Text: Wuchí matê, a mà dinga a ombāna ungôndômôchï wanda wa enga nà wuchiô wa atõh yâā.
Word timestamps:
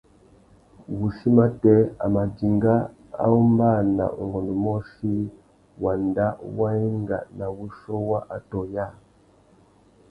Wuchí 0.97 1.27
matê, 1.37 1.75
a 2.03 2.05
mà 2.13 2.23
dinga 2.37 2.75
a 3.23 3.25
ombāna 3.39 4.05
ungôndômôchï 4.21 5.13
wanda 5.83 6.25
wa 6.57 6.69
enga 6.89 7.17
nà 7.37 7.45
wuchiô 7.57 7.97
wa 8.09 8.19
atõh 8.35 8.65
yâā. 8.73 8.89